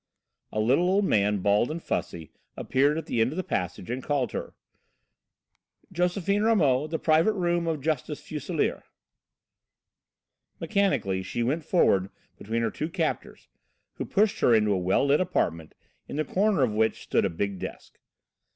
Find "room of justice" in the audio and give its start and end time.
7.33-8.19